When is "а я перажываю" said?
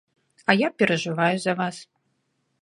0.49-1.35